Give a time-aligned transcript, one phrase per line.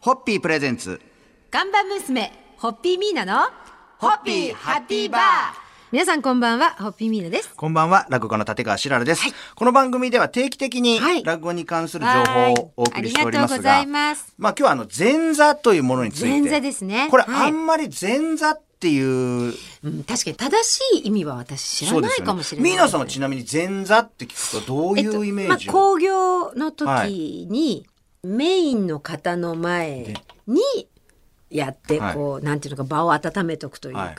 [0.00, 0.98] ホッピープレゼンツ。
[1.50, 3.50] 看板娘、ホッピーミーナの、
[3.98, 5.20] ホッピーハッピーバー。
[5.92, 7.50] 皆さんこんばんは、ホッピーミーナです。
[7.54, 9.22] こんばんは、落語家の立川しららです、
[9.54, 11.22] この番組では定期的にはい。
[11.22, 14.34] 落語に関する情報をお送りしておりますが、はいありがとうございます。
[14.38, 16.28] まあ今日はあの前座というものについて。
[16.30, 17.08] 前座ですね。
[17.10, 17.48] これ、はい。
[17.48, 19.54] あんまり前座っていう、
[19.84, 22.70] うん、確かに正しい意味は私知らないかもしれない。
[22.70, 27.86] ミーナさんはちなみに前座って聞くとどういうイメージを、まあ、興行の時に、
[28.22, 30.14] メインの方の前
[30.46, 30.60] に
[31.50, 32.14] やって、はい。
[32.14, 34.00] こう、なんていうのか、場を温めとくというか。
[34.00, 34.16] はい。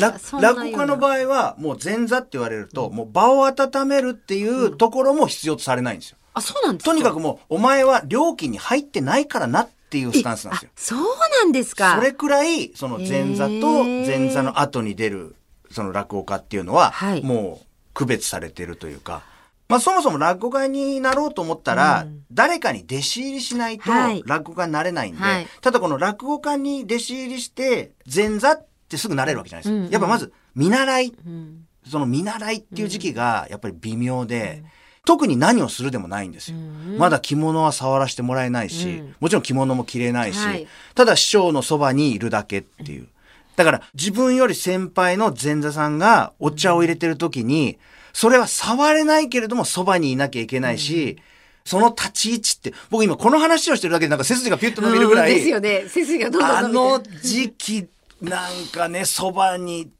[0.00, 6.16] 落語家の場合はもう前座って言われると、もう場を温めるっていうところも必要とされないんですよ。
[6.32, 6.90] あ、そうなんですか？
[6.92, 10.70] とにかくもう、お前は料金に入ってないからなっていうスタンスなんですよ。
[10.72, 10.80] あ。
[10.80, 11.00] そう
[11.42, 11.96] なんですか？
[11.96, 15.34] それくらい、その前座と前座の後に出る、
[15.72, 19.22] その落語家っていうのははい、もう区別されてるというか、
[19.70, 24.22] まあそもそも落語家になろうと思ったら、誰かに弟子入りしないとはい。
[24.26, 25.46] 落語家になれないんで、はい。
[25.60, 29.76] ただこの落語家に弟子入りして前座ってすぐなれるわけじゃないですか。
[29.76, 29.90] うんうん。
[29.90, 31.66] やっぱまず見習い、うん。
[31.88, 34.64] その見習いっていう時期がやっぱり微妙で、
[35.06, 36.58] 特に何をするでもないんですよ。
[36.98, 39.16] まだ着物は触らせてもらえないし、うん。
[39.20, 40.66] もちろん着物も着れないし、はい。
[40.94, 43.08] ただ師匠のそばにいるだけっていう。
[43.56, 47.78] だから自分より先輩の前座さんがお茶を入れてる時に、
[48.12, 51.18] それは触れないけれどもそばにいなきゃいけないし、
[51.64, 55.84] その立ち位置って、僕今この話をしてるだけでなんか背筋がピュッと伸びるぐらい、うんですよね。
[55.88, 57.88] 背筋がどんどんあの時期、
[58.20, 59.90] なんかね、そばに、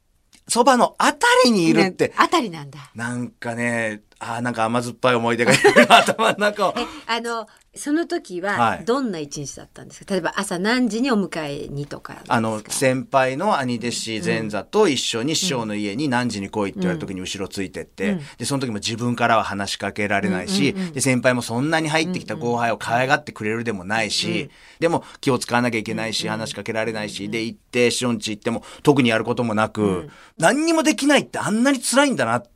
[0.49, 2.91] そばのあたりにいるって、あたりなんだ。
[2.95, 5.53] なんかね、あーなんか甘酸っぱい思い出が
[5.89, 6.75] 頭の中を。
[6.77, 8.85] え、あの、その時ははい。
[8.85, 12.19] どんな一日だったんですか、例えば朝何時にお迎えにとか。
[12.29, 32.51] あの、先輩の兄弟子前座と一緒に師匠の家に何時に来いって言われた時に後ろついてって、で、その時も自分からは話しかけられないし、で、先輩もそんなに入ってきた後輩を可愛がってくれるでもないし、でも気を使わなきゃいけないし、話しかけられないし、で、行って、師匠ん家行っても特にやることもなく、何にもできないってあんなに辛いんだなって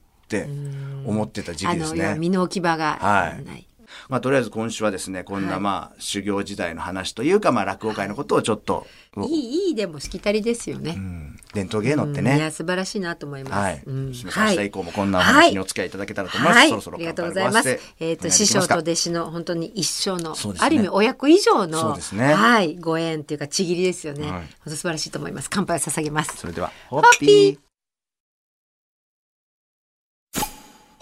[1.07, 2.17] 思ってた時期ですね。
[2.19, 3.67] 身の置き場がはい。
[4.09, 8.87] まあ、とりあえず今週はですね、こんなまあ、修行時代の話というか、まあ、落語界のことをちょっと、
[9.17, 10.95] いい、いいでもしきたりですよね。
[10.97, 13.55] うん伝統芸能ってうんいね、や、素晴らしいなと思います。
[13.55, 13.83] はい。
[13.87, 16.59] うん明日以降もこんなお話にお付き合いいただけたらと思います。
[16.59, 17.69] はい、そろそろありがとうございます。
[17.69, 24.23] えっ、と、お願いできますか師匠と弟子の本当に一生の、ねある意味親子以上の、そうですねはい、ご縁っていうか、ちぎりですよね。
[24.23, 25.49] はい本当素晴らしいと思います。
[25.51, 26.37] 乾杯を捧げます。
[26.37, 27.64] それでは、ホッッピー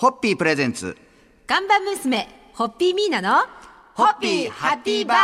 [0.02, 0.96] ホッピープレゼンツ。
[1.46, 3.46] 看板娘、ホッピーミーナの、
[3.94, 5.18] ホッピーハッピーバー。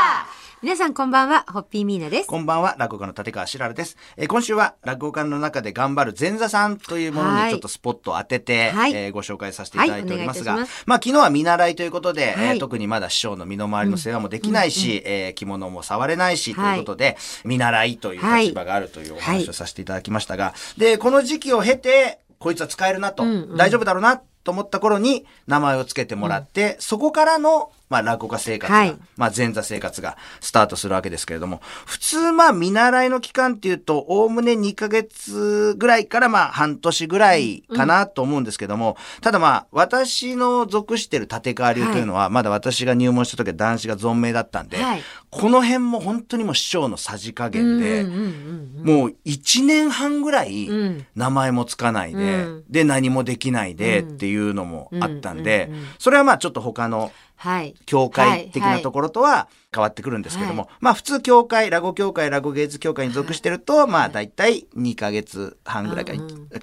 [0.62, 2.28] 皆さんこんばんは、ホッピーミーナです。
[2.28, 3.96] こんばんは、落語家の立川しららです。
[4.16, 7.44] えー今週は落語家の中で頑張る前座さんというものはい。
[7.46, 8.94] にちょっとスポットを当てて、はい。
[8.94, 12.58] えーご紹介させていただいておりますが、はいお願いまあ昨日は見習いということで、えーはい。
[12.60, 23.24] 特にまだ師匠の身の回りの世話もできないし、えー着物も触れないし、ということで、見習いという立場があるというお話をさせていただきましたが、で、この時期を経て、こいつは使えるなと、
[23.56, 28.96] 大丈夫だろうなと思った頃に名前を付けてもらって、そこからの、まあ、落語家生活が、はい。
[29.16, 45.02] まあ、前座生活がスタートするわけですけれども、普通、まあ、見習いの期間っていうと、おおむね2ヶ月ぐらいから、まあ、半年ぐらいかなと思うんですけども、ただまあ、私の属してる立川流というのは、まだ私が入門した時は男子が存命だったんで、はい。
[45.30, 51.06] この辺も本当にもう師匠のさじ加減で、うんうんうんもう1年半ぐらいうん。
[51.16, 52.64] 名前もつかないで、うん。
[52.68, 55.86] で何もできないでっていうのもあったんで、うんうんうん。
[55.98, 57.74] それはまあちょっと他のはい。
[57.86, 66.14] 教会的なところとは変わってくるんですけども、はまあ普通教会、落語協会、落語芸術協会に属してると、まあ大体2ヶ月半ぐらいか、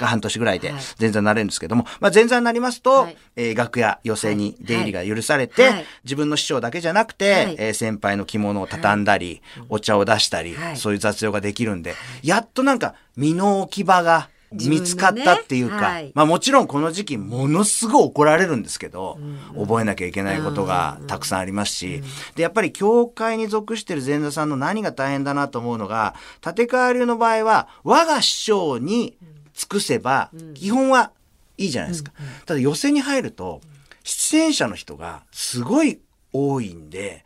[0.06, 0.82] 半年ぐらいではい。
[1.00, 3.18] 前座になれるんですけども、まあ前座になりますと、はい。
[3.38, 5.86] えー楽屋、寄席に出入りが許されて、はい。
[6.04, 7.56] 自分の師匠だけじゃなくて、はい。
[7.58, 10.78] えー先輩の着物を畳んだり、お茶を出したり、はい。
[10.78, 16.12] そういう雑用ができるんで、やっとなんか身の置き場が見つかったっていうか、ねはい。
[16.14, 19.20] まあもちろんこの時期ものすごい怒られるんですけど、
[19.58, 22.02] 覚えなきゃいけないことがたくさんありますし、
[22.36, 26.16] で、やっぱり教会に属してる前座さんの何が大変だなと思うのが、
[26.46, 29.18] 立川流の場合は、我が師匠に
[29.54, 31.12] 尽くせば、基本は
[31.58, 32.12] いいじゃないですか。
[32.46, 33.62] ただ寄席に入ると、
[34.04, 36.00] 出演者の人がすごい
[36.32, 37.26] 多いんで、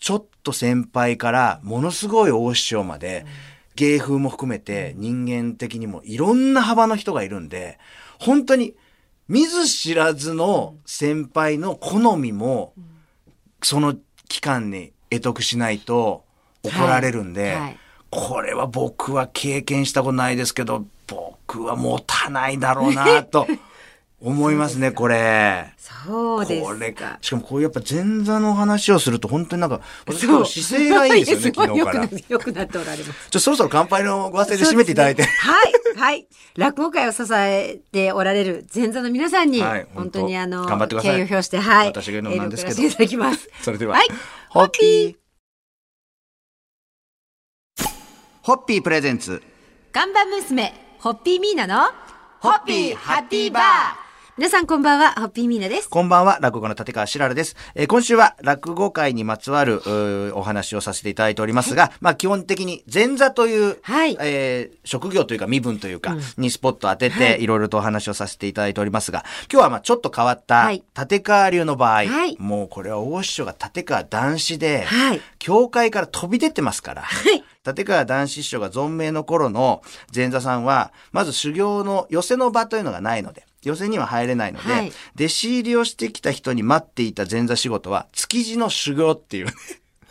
[0.00, 3.26] ちょっと先輩からものすごい大師匠まで、
[3.74, 7.78] 芸風も含めて人間的にもいろんな幅の人がいるんで、
[8.18, 8.74] 本当に
[9.28, 12.74] 見ず知らずの先輩の好みも、
[13.62, 13.96] その
[14.28, 16.24] 期間に得得しないと
[16.62, 17.60] 怒られるんで、はい。
[17.60, 17.78] はい。
[18.10, 23.46] これは僕は経験したことないですけど、僕は持たないだろうなと
[24.24, 25.66] 思いますね、これ。
[25.76, 27.18] そうですこれか。
[27.20, 32.08] しかもこういうやっぱ前座の話をすると本当になんか、私今日姿勢がいいですよね、 昨日から。
[32.08, 33.10] ちょよくなよくなっておられます。
[33.10, 35.24] っとそろそろ乾杯のご発声で締めていただいて。
[35.24, 35.28] は
[35.62, 36.26] い、はい。
[36.56, 41.88] 落語界を支えておられる前座の皆さんに、はい本当にあの、頑張ってください敬意を表して、はい。
[41.88, 43.50] 私が言うのもなんですけどいただきます。
[43.60, 44.08] それでは、はい。
[44.48, 45.16] ホッピー。
[48.40, 49.42] ホッピープレゼンツ。
[49.92, 51.90] 看板娘、ホッピーミーナの、
[52.40, 54.03] ホッピーハッピーバー
[54.36, 55.88] 皆さんこんばんは、ホッピーミーナです。
[55.88, 57.54] こんばんは、落語家の立川しららです。
[57.76, 59.80] えー今週は落語界にまつわる
[60.36, 64.16] お話をさせていただいておりますが、まあ基本的に前座という、はい。
[64.20, 67.44] えー職業というか身分というか、にスポット当てはてい。
[67.44, 70.82] いろいろとお話をさせていただいておりますが、今日はまあちょっと変わったはい。
[70.98, 72.36] 立川流の場合、はい。
[72.40, 75.20] もうこれは大師匠が立川男子で、はい。
[75.38, 77.44] 教会から飛び出てますから、はい。
[77.64, 79.82] 立川男子師匠が存命の頃の
[80.12, 89.52] 前座さんは、まず修行の寄せの場というのがないので、寄せには入れないので、はい弟子入りをしてきた人に待っていた前座仕事は、築地の修行っていう、ね、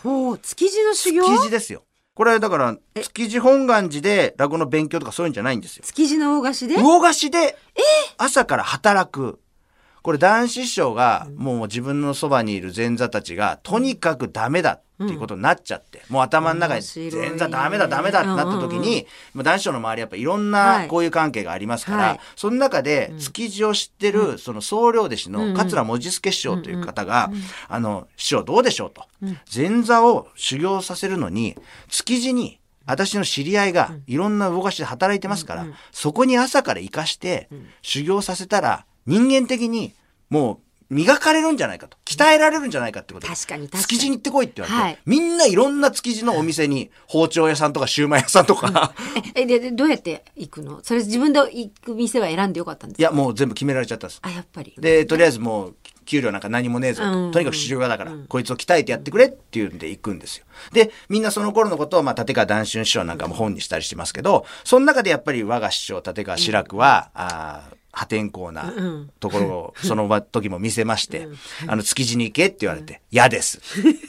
[0.02, 1.26] ほう、築地の修行？
[1.26, 1.84] 築地ですよ。
[2.16, 5.84] これだから、築地本願寺で落語の勉強とかそういうんじゃないんですよ。
[5.86, 6.76] 築地の大菓子で？
[6.76, 7.58] 魚菓子で、
[8.18, 9.40] 朝から働く。
[10.04, 22.20] これ男子師匠が、もう自分のそばにいる前座たちが、とにかくダメだっていうことになっちゃって、もう頭の中に前座ダメだダメだってなった時に、男子師匠の周りやっぱいろんはない交友関係がありますから、はい。
[22.36, 27.32] その中で築地を知ってる、その総領弟子の桂文字助師匠という方が、
[27.70, 29.06] あの、師匠どうでしょうと。
[29.56, 31.56] 前座を修行させるのに、
[31.88, 37.48] 築地に、私の知り合いがいろんな動かしで働いてますから、そこに朝から行かして
[37.82, 39.94] 修行させたら人間的に
[40.30, 40.54] も
[40.90, 41.98] う磨かれるんじゃないかと。
[42.06, 43.34] 鍛えられるんじゃないかってことで。
[43.34, 48.94] 確かに確かに築地に行ってこいって言われて、はいみんないろんな築地のお店に包丁屋さんとかシューマイ屋さんとか、
[49.34, 50.82] え、で、でどうやって行くの？
[50.84, 53.02] それ自分で行く店は選んでよかったんですか？
[53.02, 54.20] いやもう全部決められちゃったんです。
[54.22, 54.76] あ、やっぱり。
[54.78, 57.12] で、とりあえずもう、給料なんか何もねえぞと。
[57.12, 60.46] うんとにかく修行家だから、こいつを鍛えてやってくれっていうんで行くんですよ。
[60.74, 68.74] で、みんなその頃のことを、まあ、立川談春師匠なんかも本にしたりしてますけど、その中でやっぱり我が師匠、立川志らくは、あー破天荒な
[69.20, 71.28] ところを、 その時も見せまして、
[71.68, 73.62] あの、築地に行けって言われて、嫌です。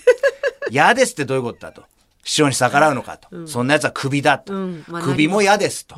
[0.70, 1.84] 嫌ですってどういうことだと。
[2.24, 3.46] 師匠に逆らうのかと。
[3.46, 4.54] そんな奴は首だと。
[5.04, 5.96] 首も嫌ですと。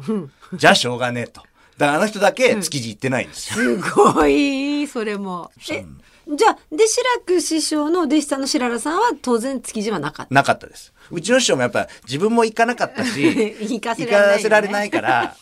[0.55, 1.43] じゃあしょうがねえと。
[1.79, 3.81] だからあの人だけ築地行ってないんですよ。
[3.81, 5.53] すごい、それも。
[5.71, 5.85] え、
[6.29, 10.35] じゃあ、で、志らく師匠の弟子さんの白良さんは当然築地はなかった。
[10.35, 10.93] なかったです。
[11.13, 14.07] うちの師匠もやっぱ自分も行かなかったし、 行かせ
[14.49, 15.37] られないから、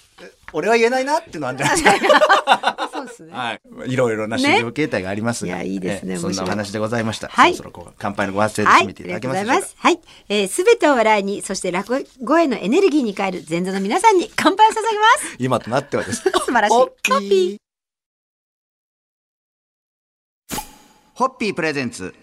[0.54, 2.00] 俺は言えないなっていうのはあるんじゃない？
[2.00, 2.88] ですか。
[2.92, 3.32] そうですね。
[3.32, 3.52] は
[3.86, 3.92] い。
[3.92, 7.28] いろいろな修行形態がありますが、ねいやいいですねええそんなお話でございました。
[7.28, 9.62] はいそろそろこう乾杯のご発声ではい、締めていただけますでしょ。
[9.76, 10.00] はい。
[10.28, 15.36] えー、すべてを笑いに、そして落語へのエネルギーに変える前座の皆さんに乾杯を捧げます。
[15.42, 16.22] 今となってはです。
[16.30, 16.74] 素晴らしい。
[16.74, 17.56] ホッピーホッピー。
[21.14, 22.14] ホッピープレゼンツ。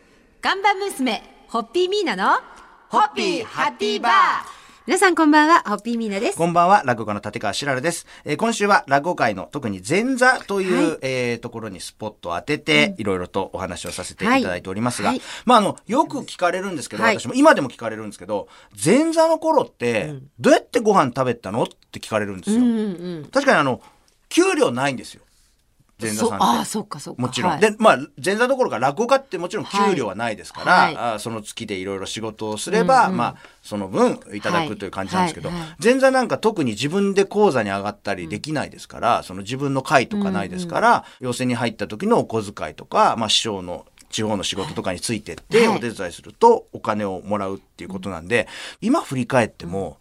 [0.42, 2.40] 看板娘、ホッピーミーナの、
[2.90, 6.38] ホッピーハッピーバー皆さんこんばんは、ホッピーミーナです。
[6.40, 8.08] こんばんは、落語家の立川しららです。
[8.26, 18.48] えー今週は落語界の特に前座という、はいえーところにスポットを当てて、いろいろとお話をさせていただいておりますが、はいはいまあ、あの、よく聞かれるんですけど、はい私も今でも聞かれるんですけど、
[18.84, 21.62] 前座の頃って、どうやってご飯食べたの？
[21.62, 22.58] って聞かれるんですよ。
[22.58, 23.30] うんうん。
[23.32, 23.82] 確かにあの、
[24.30, 25.22] 給料ないんですよ。
[26.02, 26.38] 前座さんって。
[26.38, 27.22] そああ、そっかそっか。
[27.22, 27.52] もちろん。
[27.52, 27.62] はい。
[27.62, 30.96] で、まあ、前座どころか落語家ってもちろん給料はないですから、はい。
[30.98, 35.58] あその月でいろいろ仕事をすれば、まあ、その分いただくという感じなんですけど、はい。
[35.84, 45.78] 前座なんか特に自分で講座に上がったりできないですから、その自分の会とかないですから、要請に入った時のお小遣いとか、まあ、師匠の地方の仕事とかについてってはい。
[45.78, 48.48] お手伝いするとお金をもらうっていうことなんで、
[48.82, 49.98] 今振り返っても、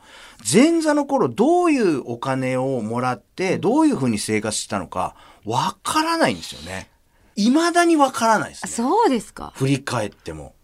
[0.51, 6.89] 前座の頃どういうお金をもらって、どういうふうに生活したのか、わからないんですよね。
[7.37, 8.73] 未だにわからないですあね。
[8.73, 9.53] そうですか。
[9.57, 10.55] 振り返っても。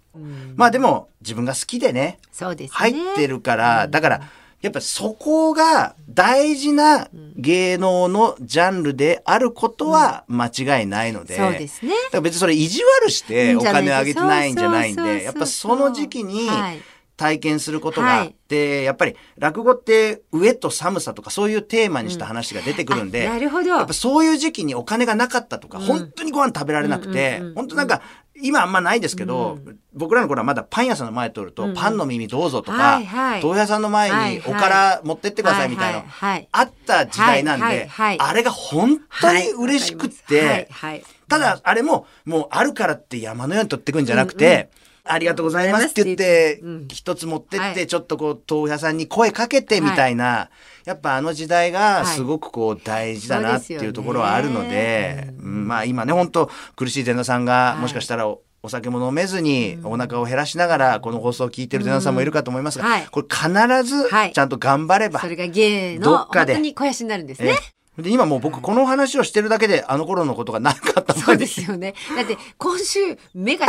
[0.56, 2.76] まあでも、自分が好きでね、そうですね。
[2.76, 4.20] 入ってるから、だから、
[4.62, 16.80] やっぱそこが大事な芸能のジャンルであることは間違いないので、そうですねだから別にそれ意地悪してお金あげてないんじゃないんで、やっぱその時期にはい
[17.16, 23.70] 体験することがあって、やっぱり落語って上と寒さとかそういうテーマにした話が出てくるんで、あなるほど。
[23.70, 28.02] やっぱそういう時期にお金がなかったとか、本当にご飯食べられなくて、本当なんか、
[28.38, 29.58] 今あんまないですけど、
[29.94, 33.42] 僕らの頃はまだパン屋さんの前通ると、パンの耳どうぞとか、はいはい。
[33.42, 36.48] 屋さんの前はいはいにおから持ってってくださいみたいな、はいはいはい。
[36.52, 38.20] あった時代なんで、はいはいはい。
[38.20, 41.04] あれが本当に嬉しくって、はいはいはい。
[41.28, 44.70] ただあれももうあるからって山のように取ってくんじゃなくて、
[45.08, 47.86] ありがとうございますって言ってうん、一つ持ってって、はい。
[47.86, 50.50] ちょっとこう、豆腐屋さんに声かけてみたいな、
[50.84, 57.80] やっぱあの時代がすごくこう大事だなっていうところはあるのでまあ今ね、本当苦しい前田さんがはい。
[57.82, 63.48] もしかしたらおお酒も飲めずにお腹を減らしながらこの放送を聞いてる前田さんもいるかと思いますが、これ必
[63.84, 64.32] ずはい。
[64.32, 66.54] ちゃんと頑張ればそれが芸のどっかで。
[66.54, 67.56] 本当に肥やしになるんですね。
[67.98, 71.94] えで今もう僕この話をしてるだけであの頃のことがなかったそうですよね。
[72.14, 73.68] だって今週目が違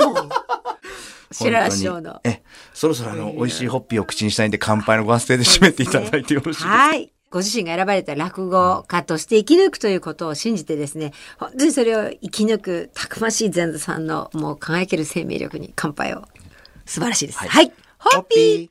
[0.00, 0.28] うもん。
[1.30, 2.20] 白良師匠の。
[2.24, 2.42] え
[2.72, 7.12] そろそろあの美味しいホッピーを口にしたいんで乾杯のご発声で締めていただいてよろしいですか、はい。
[7.30, 16.24] ご自身が選ばれた落語家として生き抜くということを信じてですね、本当にそれを生き抜くたくましい前座さんのもう輝ける生命力に乾杯を。
[16.86, 17.38] 素晴らしいです。
[17.38, 17.72] はいはい。
[17.98, 18.68] ホッピーー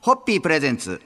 [0.00, 1.00] ホッピープレゼンツ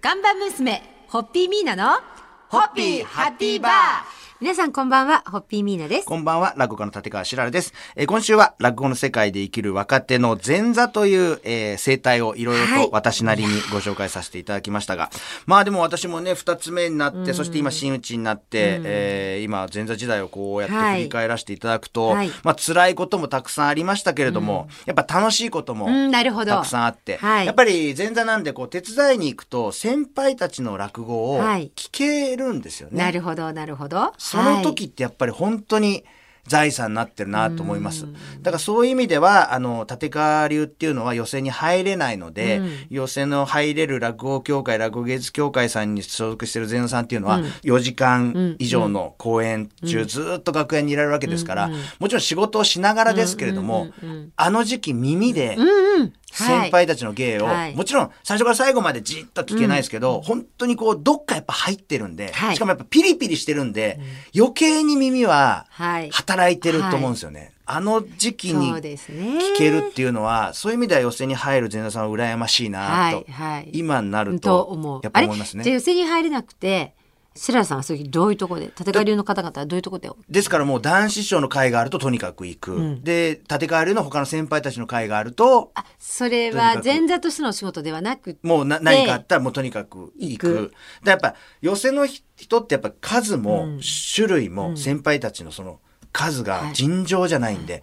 [0.00, 2.00] 看板娘、ホッピーミーナの、
[2.48, 6.04] ホッピーハッピーバー皆さんこんばんは、ホッピーミーナです。
[6.04, 7.72] こんばんは、落語家の立川しららです。
[7.94, 15.10] えー今週は落語の世界で生きる若手の前座という、えー生態をいろいろはいと私なりにご紹介させていただきましたが、
[15.46, 26.50] まあでも私もね、二つ目になって、そして今真打ちになって、えー今前座時代をこうやってはい振り返らせていただくと、はいまあ辛いこともたくさんありましたけれども、やっぱ楽しいこともうん、なるほど。
[26.50, 32.98] たくさんあって、はいやっぱり前座なんでこう手伝いに行くと先輩たちの落語をはい聞けるんですよね。
[32.98, 34.12] なるほど、なるほど。
[34.32, 36.04] その時ってやっぱり本当に
[36.46, 38.06] 財産になってるなと思います。
[38.40, 42.70] だからそういう意味では、あの、立川流っていうのは寄席に入れないので、うん。
[42.90, 47.44] 寄席の入れる落語協会、落語芸術協会さんに所属してる前座さんっていうのは、うん。
[47.44, 51.70] 4時間ん以上の公演中ずっと楽屋にいられるわけですから、
[52.00, 53.90] もちろん仕事をしながらですけれども、
[54.34, 56.12] あの時期耳で、うんうん。
[56.32, 64.00] 先輩たちの芸を、はいもちろん最初から最後までじっと聞けないですけど、本当にこうどっかやっぱ入ってるんで、はいしかもやっぱピリピリしてるんで、
[64.36, 66.10] 余計に耳ははい。
[66.10, 67.52] 働いてると思うんですよね。
[67.64, 68.72] あの時期に。
[68.72, 73.70] 聞けるっていうのは、そういう意味では寄席に入る前座さんは羨ましいなと、はい、はい。
[73.72, 75.00] 今になるとと思う。
[75.02, 75.64] やっぱ思いますね。
[75.64, 76.94] じゃに入れなくて、
[77.34, 82.72] 白良さんはそういう時どういうところで、立川流の方々はどういうところでですからもう男子師匠の会があるととにかく行く。
[82.72, 83.02] ん。
[83.02, 90.72] でで、立川流の他の先輩たちの会があると、あ、それは前座としてのお仕事ではなくて、もうな何かあったらもうとにかく行く。
[91.04, 93.80] でやっぱ寄席の人ってやっぱ数もうん。
[94.14, 95.80] 種類も先輩たちのその
[96.12, 96.74] 数がはい。
[96.74, 97.82] 尋常じゃないんで、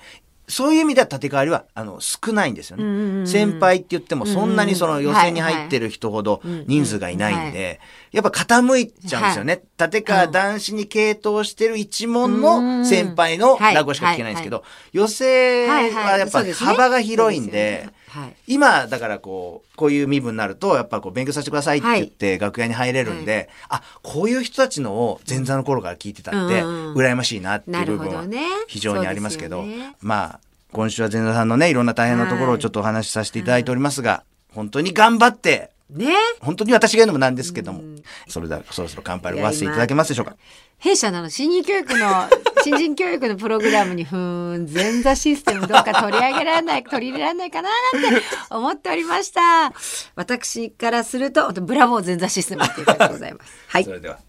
[0.49, 2.83] そういう意味では立川りはあの少ないんですよね。
[2.83, 7.79] うんうんうん先輩って言ってもそんなにその寄席に入ってる人ほど人数がいないんで、
[8.11, 9.61] やっぱ傾いちゃうんですよね。
[9.79, 15.25] 立川男子に傾倒してる一門の先輩の落語しか聞けないんですけど、寄席
[15.69, 17.87] はやっぱ幅が広いんで、
[18.19, 18.35] はい。
[18.47, 28.25] 今だからこうこういう身分になるとやっぱこう勉強させてくださいって言って楽屋に入れるんで、あこういう人たちのを前座の頃から聞いてたってうんうん羨ましいなっていう部分は
[28.67, 29.95] 非常にありますけどね。
[30.01, 30.39] まあ
[30.71, 34.23] 今週は前座さんのねいろんな大変なところをちょっとお話しさせていただいておりますが、
[34.53, 36.13] 本当に頑張ってね。
[36.41, 37.81] 本当に私が言うのもなんですけども、
[38.27, 40.35] それではそろそろ乾杯をごわせていただけますでしょうか？
[40.77, 42.29] 弊社の新入教育の、
[42.63, 49.73] 新人教育のプログラムに、ふーん、前座システムどうか取り上げられない、取り入れられないかななんて思っておりました。
[50.15, 53.51] 私からすると、ブラボー前座システムっていう感じでございます。
[53.67, 53.91] はいそ。
[53.91, 54.19] れでは、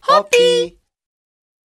[0.00, 0.81] ホッピー